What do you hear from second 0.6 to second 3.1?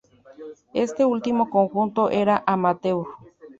Este último conjunto era amateur.